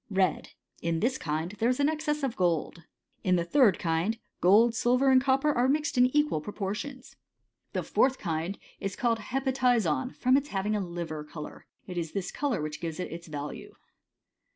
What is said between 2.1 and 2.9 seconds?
of gold^ [^ 3.